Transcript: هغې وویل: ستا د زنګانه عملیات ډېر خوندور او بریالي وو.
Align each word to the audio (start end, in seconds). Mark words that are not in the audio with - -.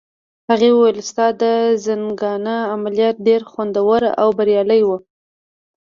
هغې 0.49 0.69
وویل: 0.73 0.97
ستا 1.09 1.25
د 1.41 1.43
زنګانه 1.85 2.55
عملیات 2.73 3.15
ډېر 3.27 3.41
خوندور 3.51 4.01
او 4.21 4.27
بریالي 4.37 4.81
وو. 4.87 4.97